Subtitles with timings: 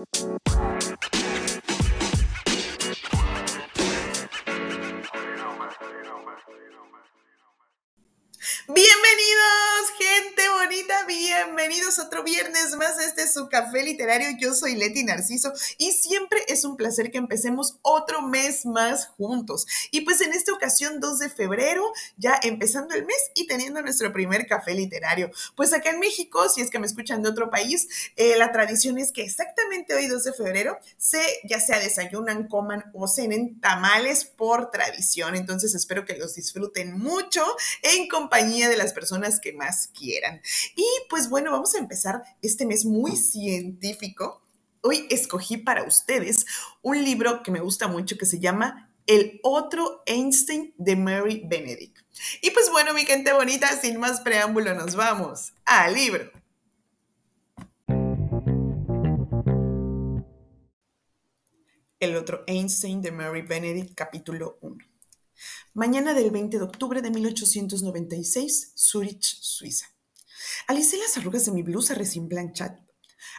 [0.00, 0.79] Música
[12.30, 12.98] viernes más.
[13.00, 14.28] Este es su café literario.
[14.38, 19.66] Yo soy Leti Narciso y siempre es un placer que empecemos otro mes más juntos.
[19.90, 21.82] Y pues en esta ocasión, 2 de febrero,
[22.16, 25.30] ya empezando el mes y teniendo nuestro primer café literario.
[25.56, 28.98] Pues acá en México, si es que me escuchan de otro país, eh, la tradición
[28.98, 34.24] es que exactamente hoy, 2 de febrero, se ya sea desayunan, coman o cenen tamales
[34.24, 35.34] por tradición.
[35.34, 37.44] Entonces espero que los disfruten mucho
[37.82, 40.40] en compañía de las personas que más quieran.
[40.76, 44.42] Y pues bueno, vamos a empezar este mes muy científico.
[44.82, 46.46] Hoy escogí para ustedes
[46.82, 51.98] un libro que me gusta mucho que se llama El otro Einstein de Mary Benedict.
[52.42, 56.30] Y pues bueno, mi gente bonita, sin más preámbulo, nos vamos al libro.
[61.98, 64.76] El otro Einstein de Mary Benedict, capítulo 1.
[65.74, 69.86] Mañana del 20 de octubre de 1896, Zurich, Suiza.
[70.66, 72.84] Alicé las arrugas de mi blusa recién planchada.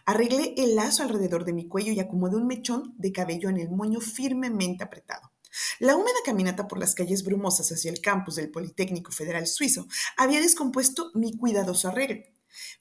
[0.05, 3.69] Arreglé el lazo alrededor de mi cuello y acomodé un mechón de cabello en el
[3.69, 5.31] moño firmemente apretado.
[5.79, 10.39] La húmeda caminata por las calles brumosas hacia el campus del Politécnico Federal Suizo había
[10.39, 12.23] descompuesto mi cuidadoso arreglo.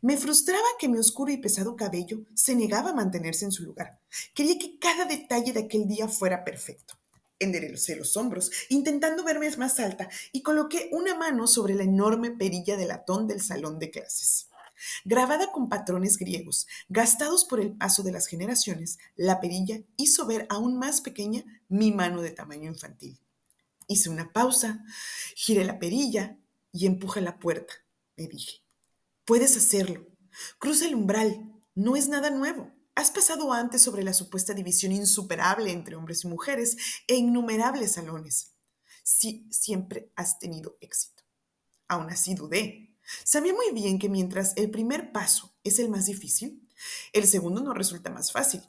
[0.02, 4.00] Me frustraba que mi oscuro y pesado cabello se negaba a mantenerse en su lugar.
[4.34, 6.99] Quería que cada detalle de aquel día fuera perfecto
[7.41, 12.77] enderecé los hombros, intentando verme más alta, y coloqué una mano sobre la enorme perilla
[12.77, 14.46] de latón del salón de clases.
[15.05, 20.46] Grabada con patrones griegos, gastados por el paso de las generaciones, la perilla hizo ver
[20.48, 23.20] aún más pequeña mi mano de tamaño infantil.
[23.88, 24.84] Hice una pausa,
[25.34, 26.38] giré la perilla
[26.72, 27.74] y empujé la puerta.
[28.16, 28.62] Me dije,
[29.24, 30.06] puedes hacerlo.
[30.58, 32.72] Cruza el umbral, no es nada nuevo.
[33.00, 38.52] Has pasado antes sobre la supuesta división insuperable entre hombres y mujeres e innumerables salones.
[39.02, 41.22] Sí, siempre has tenido éxito.
[41.89, 42.94] Aún así dudé.
[43.24, 46.68] Sabía muy bien que mientras el primer paso es el más difícil,
[47.14, 48.60] el segundo no resulta más fácil.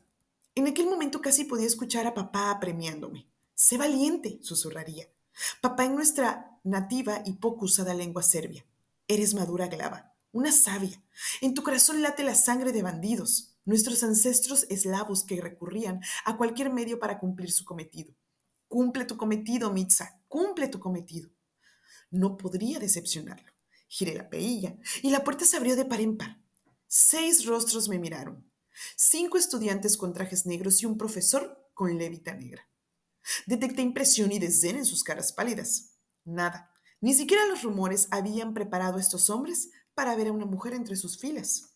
[0.55, 3.27] En aquel momento casi podía escuchar a papá apremiándome.
[3.53, 5.09] Sé valiente, susurraría.
[5.59, 8.65] Papá en nuestra nativa y poco usada lengua serbia.
[9.09, 11.03] Eres madura glava, una sabia.
[11.41, 16.71] En tu corazón late la sangre de bandidos nuestros ancestros eslavos que recurrían a cualquier
[16.71, 18.13] medio para cumplir su cometido.
[18.67, 21.29] Cumple tu cometido, Mitza, cumple tu cometido.
[22.09, 23.51] No podría decepcionarlo.
[23.87, 26.41] Giré la peilla y la puerta se abrió de par en par.
[26.87, 28.49] Seis rostros me miraron.
[28.95, 32.67] Cinco estudiantes con trajes negros y un profesor con levita negra.
[33.45, 35.97] Detecté impresión y desdén en sus caras pálidas.
[36.23, 36.71] Nada,
[37.01, 40.95] ni siquiera los rumores habían preparado a estos hombres para ver a una mujer entre
[40.95, 41.70] sus filas.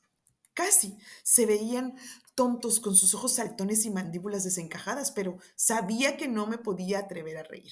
[0.56, 1.96] Casi se veían
[2.34, 7.38] tontos con sus ojos saltones y mandíbulas desencajadas, pero sabía que no me podía atrever
[7.38, 7.72] a reír.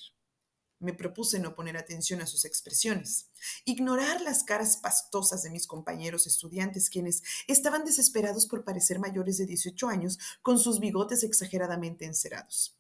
[0.80, 3.30] Me propuse no poner atención a sus expresiones,
[3.66, 9.46] ignorar las caras pastosas de mis compañeros estudiantes, quienes estaban desesperados por parecer mayores de
[9.46, 12.78] 18 años con sus bigotes exageradamente encerados.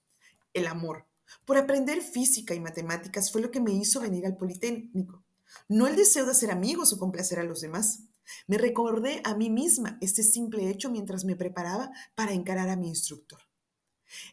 [0.53, 1.07] El amor
[1.45, 5.23] por aprender física y matemáticas fue lo que me hizo venir al Politécnico,
[5.67, 7.99] no el deseo de hacer amigos o complacer a los demás.
[8.47, 12.87] Me recordé a mí misma este simple hecho mientras me preparaba para encarar a mi
[12.87, 13.39] instructor.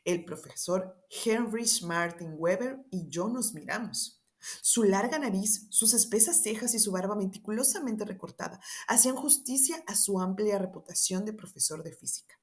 [0.04, 4.22] El profesor Heinrich Martin Weber y yo nos miramos.
[4.62, 10.20] Su larga nariz, sus espesas cejas y su barba meticulosamente recortada hacían justicia a su
[10.20, 12.40] amplia reputación de profesor de física.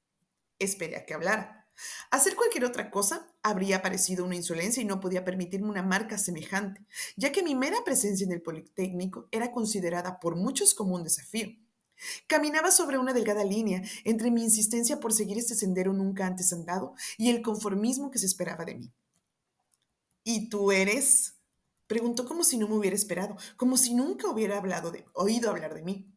[0.59, 1.66] Esperé a que hablara.
[2.09, 6.85] Hacer cualquier otra cosa habría parecido una insolencia y no podía permitirme una marca semejante,
[7.15, 11.49] ya que mi mera presencia en el Politécnico era considerada por muchos como un desafío.
[12.27, 16.93] Caminaba sobre una delgada línea entre mi insistencia por seguir este sendero nunca antes andado
[17.17, 18.93] y el conformismo que se esperaba de mí.
[20.23, 21.35] ¿Y tú eres?
[21.87, 25.73] Preguntó como si no me hubiera esperado, como si nunca hubiera hablado de, oído hablar
[25.73, 26.13] de mí.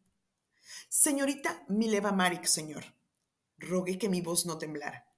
[0.89, 2.83] Señorita Mileva Marik, señor.
[3.57, 5.10] Rogué que mi voz no temblara.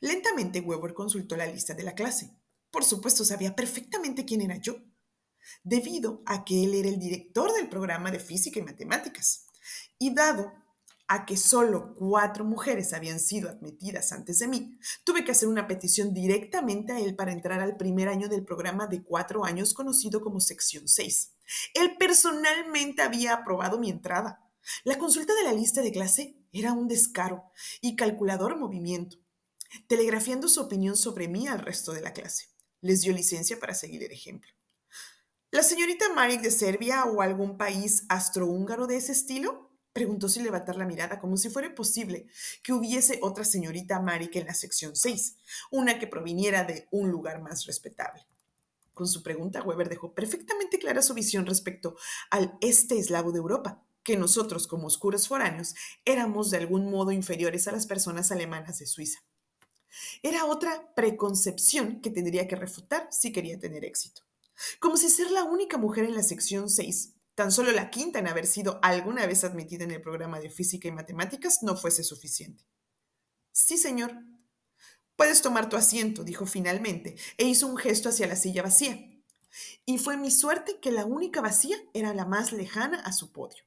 [0.00, 2.36] Lentamente Weber consultó la lista de la clase.
[2.70, 4.76] Por supuesto, sabía perfectamente quién era yo,
[5.62, 9.46] debido a que él era el director del programa de física y matemáticas.
[9.98, 10.52] Y dado
[11.10, 15.66] a que solo cuatro mujeres habían sido admitidas antes de mí, tuve que hacer una
[15.66, 20.20] petición directamente a él para entrar al primer año del programa de cuatro años conocido
[20.20, 21.32] como Sección 6.
[21.74, 24.44] Él personalmente había aprobado mi entrada.
[24.84, 27.44] La consulta de la lista de clase era un descaro
[27.80, 29.16] y calculador movimiento
[29.86, 32.48] telegrafiando su opinión sobre mí al resto de la clase.
[32.80, 34.50] Les dio licencia para seguir el ejemplo.
[35.50, 39.70] ¿La señorita Marik de Serbia o algún país astrohúngaro de ese estilo?
[39.94, 42.26] Preguntó sin levantar la mirada, como si fuera posible
[42.62, 45.36] que hubiese otra señorita Mari que en la sección 6,
[45.70, 48.26] una que proviniera de un lugar más respetable.
[48.92, 51.96] Con su pregunta, Weber dejó perfectamente clara su visión respecto
[52.30, 55.74] al este eslavo de Europa, que nosotros, como oscuros foráneos,
[56.04, 59.20] éramos de algún modo inferiores a las personas alemanas de Suiza.
[60.22, 64.22] Era otra preconcepción que tendría que refutar si quería tener éxito.
[64.80, 68.28] Como si ser la única mujer en la sección 6, tan solo la quinta en
[68.28, 72.64] haber sido alguna vez admitida en el programa de física y matemáticas, no fuese suficiente.
[73.52, 74.16] Sí, señor,
[75.18, 79.04] Puedes tomar tu asiento, dijo finalmente, e hizo un gesto hacia la silla vacía.
[79.84, 83.64] Y fue mi suerte que la única vacía era la más lejana a su podio.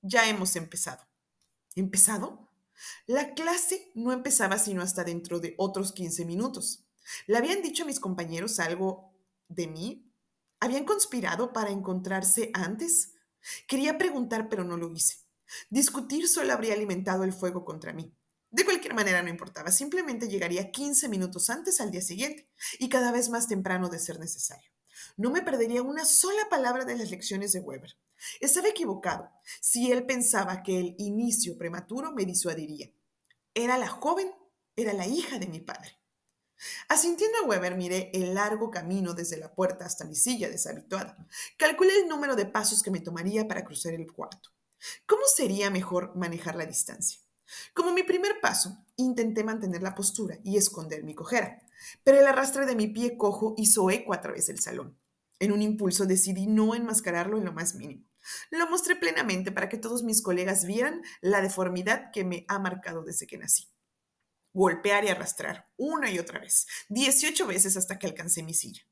[0.00, 1.04] Ya hemos empezado.
[1.74, 2.51] ¿Empezado?
[3.06, 6.84] La clase no empezaba sino hasta dentro de otros 15 minutos.
[7.26, 9.12] ¿Le habían dicho a mis compañeros algo
[9.48, 10.12] de mí?
[10.60, 13.14] ¿Habían conspirado para encontrarse antes?
[13.66, 15.16] Quería preguntar, pero no lo hice.
[15.70, 18.14] Discutir solo habría alimentado el fuego contra mí.
[18.50, 22.48] De cualquier manera no importaba, simplemente llegaría 15 minutos antes al día siguiente
[22.78, 24.70] y cada vez más temprano de ser necesario.
[25.16, 27.96] No me perdería una sola palabra de las lecciones de Weber.
[28.40, 32.90] Estaba equivocado si él pensaba que el inicio prematuro me disuadiría.
[33.54, 34.32] Era la joven,
[34.76, 35.98] era la hija de mi padre.
[36.88, 41.16] Asintiendo a Weber, miré el largo camino desde la puerta hasta mi silla deshabituada.
[41.56, 44.50] Calculé el número de pasos que me tomaría para cruzar el cuarto.
[45.06, 47.20] ¿Cómo sería mejor manejar la distancia?
[47.74, 51.62] Como mi primer paso, intenté mantener la postura y esconder mi cojera,
[52.04, 54.98] pero el arrastre de mi pie cojo hizo eco a través del salón.
[55.38, 58.04] En un impulso decidí no enmascararlo en lo más mínimo.
[58.50, 63.02] Lo mostré plenamente para que todos mis colegas vieran la deformidad que me ha marcado
[63.02, 63.68] desde que nací.
[64.52, 68.82] Golpear y arrastrar una y otra vez, 18 veces hasta que alcancé mi silla.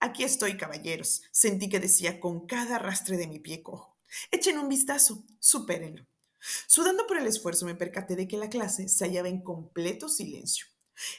[0.00, 3.96] Aquí estoy, caballeros, sentí que decía con cada arrastre de mi pie cojo.
[4.30, 6.06] Echen un vistazo, supérenlo.
[6.66, 10.66] Sudando por el esfuerzo, me percaté de que la clase se hallaba en completo silencio.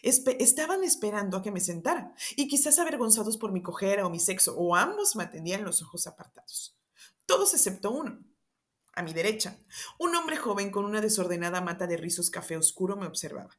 [0.02, 4.56] estaban esperando a que me sentara, y quizás avergonzados por mi cojera o mi sexo,
[4.58, 6.78] o ambos me atendían los ojos apartados.
[7.26, 8.20] Todos excepto uno.
[8.94, 9.58] A mi derecha,
[10.00, 13.58] un hombre joven con una desordenada mata de rizos café oscuro me observaba.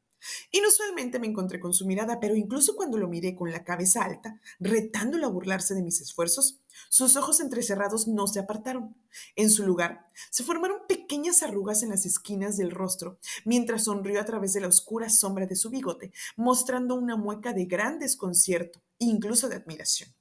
[0.51, 4.41] Inusualmente me encontré con su mirada, pero incluso cuando lo miré con la cabeza alta,
[4.59, 8.97] retándolo a burlarse de mis esfuerzos, sus ojos entrecerrados no se apartaron.
[9.35, 14.25] En su lugar, se formaron pequeñas arrugas en las esquinas del rostro, mientras sonrió a
[14.25, 19.49] través de la oscura sombra de su bigote, mostrando una mueca de gran desconcierto, incluso
[19.49, 20.15] de admiración.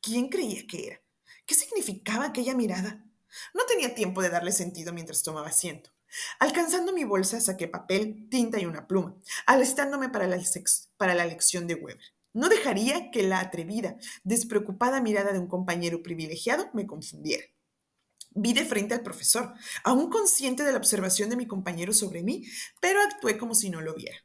[0.00, 1.00] ¿Quién creía que era?
[1.46, 3.04] ¿Qué significaba aquella mirada?
[3.54, 5.91] No tenía tiempo de darle sentido mientras tomaba asiento.
[6.38, 9.16] Alcanzando mi bolsa, saqué papel, tinta y una pluma,
[9.46, 10.40] alistándome para la,
[10.96, 12.00] para la lección de Weber.
[12.34, 17.44] No dejaría que la atrevida, despreocupada mirada de un compañero privilegiado me confundiera.
[18.34, 19.52] Vi de frente al profesor,
[19.84, 22.44] aún consciente de la observación de mi compañero sobre mí,
[22.80, 24.16] pero actué como si no lo viera.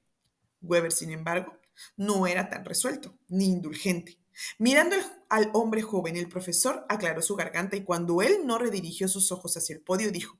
[0.61, 1.59] Weber, sin embargo,
[1.97, 4.17] no era tan resuelto ni indulgente.
[4.59, 4.95] Mirando
[5.29, 9.57] al hombre joven, el profesor aclaró su garganta y cuando él no redirigió sus ojos
[9.57, 10.37] hacia el podio, dijo,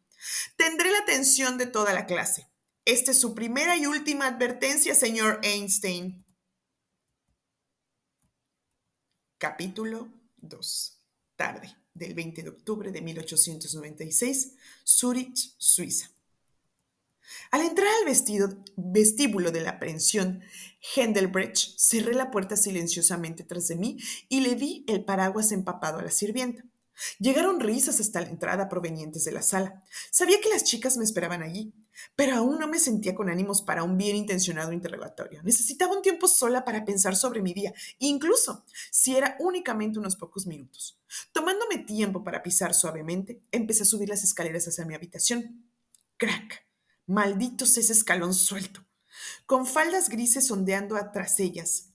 [0.56, 2.50] Tendré la atención de toda la clase.
[2.86, 6.26] Esta es su primera y última advertencia, señor Einstein.
[9.38, 11.02] Capítulo 2.
[11.36, 14.54] Tarde del 20 de octubre de 1896,
[14.86, 16.10] Zurich, Suiza.
[17.52, 20.42] Al entrar al vestíbulo de la pensión
[20.96, 23.98] Hendelbrecht, cerré la puerta silenciosamente tras de mí
[24.30, 26.64] y le di el paraguas empapado a la sirvienta.
[27.20, 29.84] Llegaron risas hasta la entrada provenientes de la sala.
[30.12, 31.74] Sabía que las chicas me esperaban allí,
[32.16, 35.42] pero aún no me sentía con ánimos para un bien intencionado interrogatorio.
[35.44, 40.48] Necesitaba un tiempo sola para pensar sobre mi día, incluso si era únicamente unos pocos
[40.48, 41.00] minutos.
[41.32, 45.70] Tomándome tiempo para pisar suavemente, empecé a subir las escaleras hacia mi habitación.
[46.18, 46.66] ¡Crack!
[47.06, 48.86] Maldito ese escalón suelto.
[49.46, 51.87] Con faldas grises ondeando atrás ellas,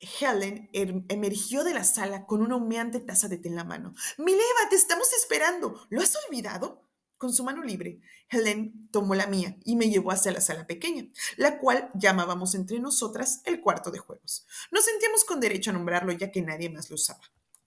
[0.00, 3.94] Helen er, emergió de la sala con una humeante taza de té en la mano.
[4.18, 5.86] Mileva, te estamos esperando.
[5.90, 6.88] ¿Lo has olvidado?
[7.18, 11.06] Con su mano libre, Helen tomó la mía y me llevó hacia la sala pequeña,
[11.36, 14.46] la cual llamábamos entre nosotras el cuarto de juegos.
[14.70, 17.20] Nos sentíamos con derecho a nombrarlo ya que nadie más lo usaba.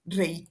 [0.04, 0.50] Reí.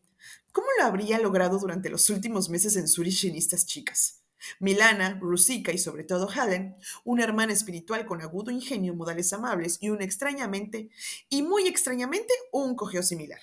[0.53, 4.22] ¿Cómo lo habría logrado durante los últimos meses en Zurich en estas chicas?
[4.59, 9.89] Milana, Rusica y sobre todo Helen, una hermana espiritual con agudo ingenio, modales amables y
[9.89, 10.89] un extrañamente,
[11.29, 13.39] y muy extrañamente, un cogeo similar.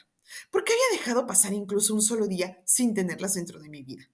[0.50, 4.08] ¿Por qué había dejado pasar incluso un solo día sin tenerlas dentro de mi vida?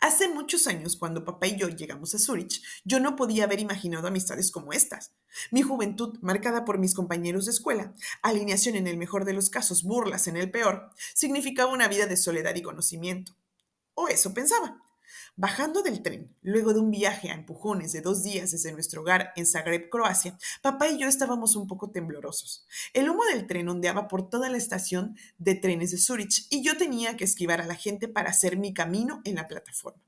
[0.00, 4.06] Hace muchos años, cuando papá y yo llegamos a Zurich, yo no podía haber imaginado
[4.06, 5.12] amistades como estas.
[5.50, 7.92] Mi juventud, marcada por mis compañeros de escuela,
[8.22, 12.16] alineación en el mejor de los casos, burlas en el peor, significaba una vida de
[12.16, 13.36] soledad y conocimiento.
[13.94, 14.80] O eso pensaba.
[15.36, 19.32] Bajando del tren, luego de un viaje a empujones de dos días desde nuestro hogar
[19.34, 22.68] en Zagreb, Croacia, papá y yo estábamos un poco temblorosos.
[22.92, 26.76] El humo del tren ondeaba por toda la estación de trenes de Zurich y yo
[26.76, 30.00] tenía que esquivar a la gente para hacer mi camino en la plataforma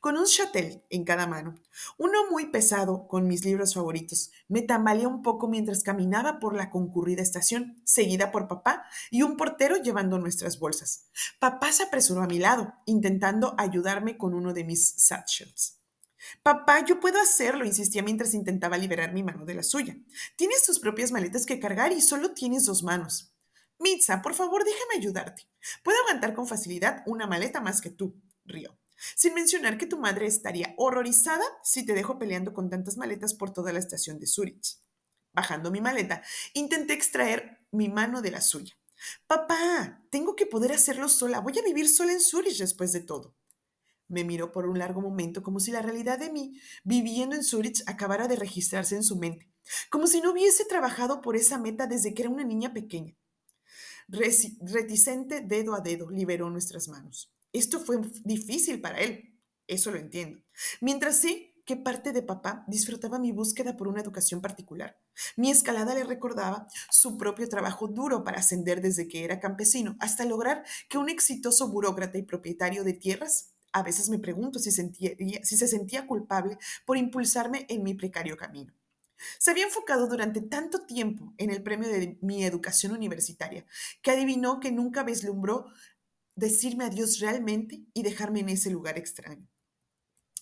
[0.00, 1.60] con un chatel en cada mano,
[1.96, 4.30] uno muy pesado con mis libros favoritos.
[4.48, 9.36] Me tambaleé un poco mientras caminaba por la concurrida estación, seguida por papá y un
[9.36, 11.06] portero llevando nuestras bolsas.
[11.38, 15.78] Papá se apresuró a mi lado, intentando ayudarme con uno de mis satchels.
[16.42, 19.96] Papá, yo puedo hacerlo, insistía mientras intentaba liberar mi mano de la suya.
[20.36, 23.32] Tienes tus propias maletas que cargar y solo tienes dos manos.
[23.78, 25.48] Mitza, por favor, déjame ayudarte.
[25.82, 28.76] Puedo aguantar con facilidad una maleta más que tú, río.
[29.16, 33.52] Sin mencionar que tu madre estaría horrorizada si te dejo peleando con tantas maletas por
[33.52, 34.78] toda la estación de Zurich.
[35.32, 36.22] Bajando mi maleta,
[36.54, 38.74] intenté extraer mi mano de la suya.
[39.26, 41.40] Papá, tengo que poder hacerlo sola.
[41.40, 43.36] Voy a vivir sola en Zurich después de todo.
[44.08, 47.82] Me miró por un largo momento como si la realidad de mí, viviendo en Zurich,
[47.86, 49.52] acabara de registrarse en su mente,
[49.90, 53.14] como si no hubiese trabajado por esa meta desde que era una niña pequeña.
[54.08, 57.30] Reticente, dedo a dedo, liberó nuestras manos.
[57.52, 60.40] Esto fue difícil para él, eso lo entiendo.
[60.80, 64.98] Mientras sí que parte de papá disfrutaba mi búsqueda por una educación particular.
[65.36, 70.24] Mi escalada le recordaba su propio trabajo duro para ascender desde que era campesino hasta
[70.24, 75.56] lograr que un exitoso burócrata y propietario de tierras a veces me pregunto si, si
[75.58, 78.72] se sentía culpable por impulsarme en mi precario camino.
[79.38, 83.66] Se había enfocado durante tanto tiempo en el premio de mi educación universitaria
[84.00, 85.66] que adivinó que nunca vislumbró
[86.38, 89.48] decirme adiós realmente y dejarme en ese lugar extraño.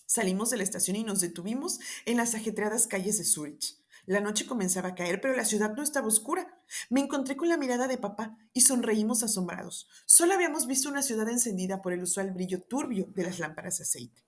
[0.05, 3.75] Salimos de la estación y nos detuvimos en las ajetreadas calles de Zurich.
[4.05, 6.61] La noche comenzaba a caer, pero la ciudad no estaba oscura.
[6.89, 9.89] Me encontré con la mirada de papá y sonreímos asombrados.
[10.05, 13.83] Solo habíamos visto una ciudad encendida por el usual brillo turbio de las lámparas de
[13.83, 14.23] aceite.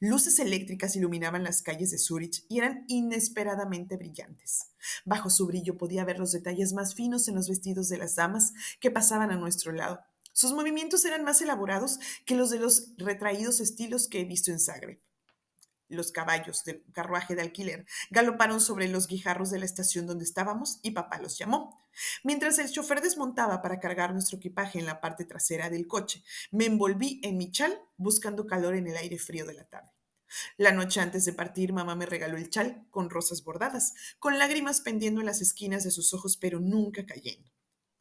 [0.00, 4.72] Luces eléctricas iluminaban las calles de Zurich y eran inesperadamente brillantes.
[5.04, 8.52] Bajo su brillo podía ver los detalles más finos en los vestidos de las damas
[8.80, 10.00] que pasaban a nuestro lado
[10.40, 14.58] sus movimientos eran más elaborados que los de los retraídos estilos que he visto en
[14.58, 14.98] Zagreb.
[15.88, 20.80] Los caballos del carruaje de alquiler galoparon sobre los guijarros de la estación donde estábamos
[20.82, 21.78] y papá los llamó.
[22.24, 26.64] Mientras el chofer desmontaba para cargar nuestro equipaje en la parte trasera del coche, me
[26.64, 29.92] envolví en mi chal buscando calor en el aire frío de la tarde.
[30.56, 34.80] La noche antes de partir, mamá me regaló el chal con rosas bordadas, con lágrimas
[34.80, 37.50] pendiendo en las esquinas de sus ojos, pero nunca cayendo.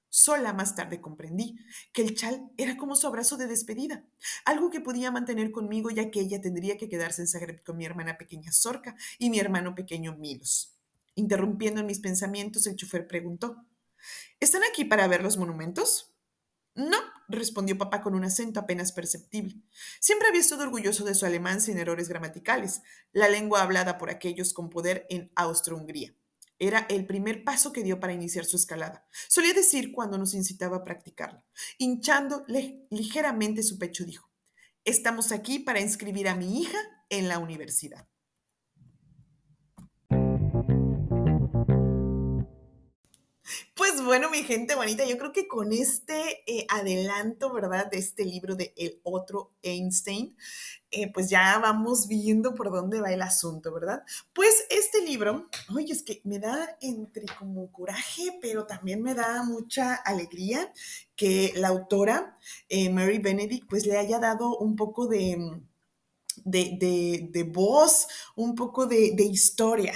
[0.09, 1.59] Sola más tarde comprendí
[1.93, 4.03] que el chal era como su abrazo de despedida,
[4.43, 7.85] algo que podía mantener conmigo ya que ella tendría que quedarse en Zagreb con mi
[7.85, 10.75] hermana pequeña Zorca y mi hermano pequeño Milos.
[11.15, 13.65] Interrumpiendo en mis pensamientos, el chofer preguntó,
[14.39, 16.15] ¿Están aquí para ver los monumentos?
[16.75, 16.97] No,
[17.27, 19.61] respondió papá con un acento apenas perceptible.
[19.99, 24.53] Siempre había estado orgulloso de su alemán sin errores gramaticales, la lengua hablada por aquellos
[24.53, 26.15] con poder en Austro-Hungría.
[26.59, 29.07] Era el primer paso que dio para iniciar su escalada.
[29.27, 31.43] Solía decir cuando nos incitaba a practicarlo.
[31.77, 32.45] Hinchando
[32.89, 34.29] ligeramente su pecho, dijo,
[34.83, 36.77] estamos aquí para inscribir a mi hija
[37.09, 38.07] en la universidad.
[43.79, 47.89] Pues bueno, mi gente bonita, yo creo que con este eh, adelanto, ¿verdad?
[47.89, 50.35] De este libro de El otro Einstein,
[50.91, 54.03] eh, pues ya vamos viendo por dónde va el asunto, ¿verdad?
[54.33, 59.43] Pues este libro, oye, es que me da entre como coraje, pero también me da
[59.43, 60.73] mucha alegría
[61.15, 65.61] que la autora, eh, Mary Benedict, pues le haya dado un poco de,
[66.43, 69.93] de, voz, un poco de, historia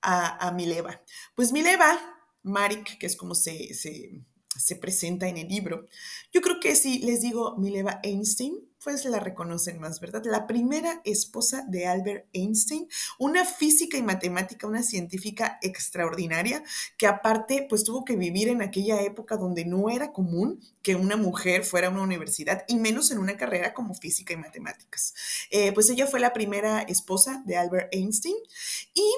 [0.00, 1.02] a, a Mileva.
[1.34, 2.15] Pues Mileva
[2.46, 5.86] Marik, que es como se, se, presenta en el libro.
[6.32, 10.22] Yo creo que si les digo Mileva Einstein, pues la reconocen más, ¿verdad?
[10.24, 12.86] La primera esposa de Albert Einstein,
[13.18, 16.62] una física y matemática, una científica extraordinaria,
[16.96, 21.16] que aparte, pues tuvo que vivir en aquella época donde no era común que una
[21.16, 25.14] mujer fuera a una universidad, y menos en una carrera como física y matemáticas.
[25.50, 28.36] Eh, pues ella fue la primera esposa de Albert Einstein
[28.94, 29.12] y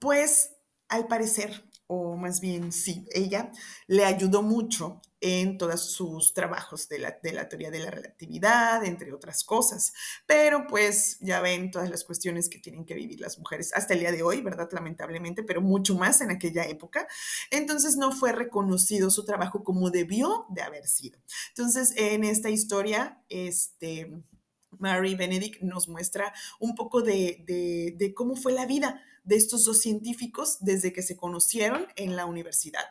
[0.00, 0.50] pues
[0.88, 3.52] al parecer o más bien sí, ella
[3.86, 8.82] le ayudó mucho en todos sus trabajos de la, de la, teoría de la relatividad,
[8.82, 9.92] entre otras cosas.
[10.26, 14.00] Pero pues ya ven todas las cuestiones que tienen que vivir las mujeres hasta el
[14.00, 14.70] día de hoy, ¿verdad?
[14.72, 17.06] Lamentablemente, pero mucho más en aquella época.
[17.50, 21.20] Entonces no fue reconocido su trabajo como debió de haber sido.
[21.50, 24.24] Entonces, en esta historia, este
[24.82, 30.58] Mary Benedict nos muestra un poco de, cómo fue la vida de estos dos científicos
[30.60, 32.84] desde que se conocieron en la universidad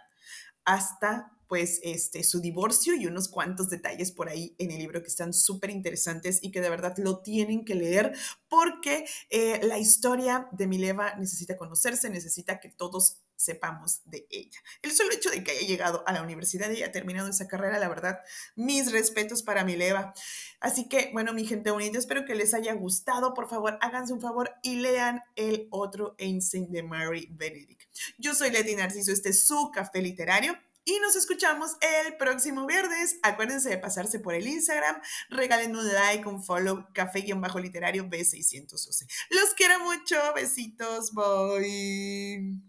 [0.63, 5.09] hasta pues este, su divorcio y unos cuantos detalles por ahí en el libro que
[5.09, 8.13] están súper interesantes y que de verdad lo tienen que leer
[8.47, 14.61] porque eh, la historia de Mileva necesita conocerse, necesita que todos sepamos de ella.
[14.81, 17.79] El solo hecho de que haya llegado a la universidad y haya terminado esa carrera,
[17.79, 18.19] la verdad,
[18.55, 20.13] mis respetos para Mileva.
[20.61, 23.33] Así que, bueno, mi gente bonita, espero que les haya gustado.
[23.33, 27.81] Por favor, háganse un favor y lean el otro Einstein de Mary Benedict.
[28.17, 30.57] Yo soy Leti Narciso, este es su café literario.
[30.83, 33.17] Y nos escuchamos el próximo viernes.
[33.21, 34.99] Acuérdense de pasarse por el Instagram.
[35.29, 39.07] Regalen un like, un follow, café-literario B612.
[39.29, 40.15] Los quiero mucho.
[40.33, 41.11] Besitos.
[41.13, 42.61] Bye.